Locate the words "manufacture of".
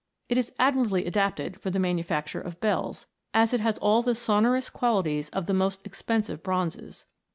1.77-2.59